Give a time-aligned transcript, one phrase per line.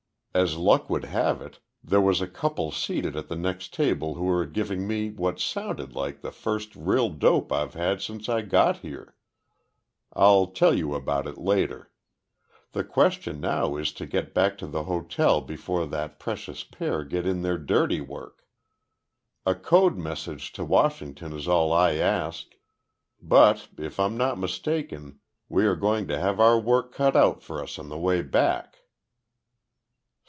[0.33, 4.23] As luck would have it, there was a couple seated at the next table who
[4.23, 8.77] were giving me what sounded like the first real dope I've had since I got
[8.77, 9.17] here.
[10.13, 11.91] I'll tell you about it later.
[12.71, 17.25] The question now is to get back to the hotel before that precious pair get
[17.25, 18.43] in their dirty work.
[19.45, 22.55] A code message to Washington is all I ask
[23.21, 27.61] but, if I'm not mistaken, we are going to have our work cut out for
[27.61, 28.77] us on the way back."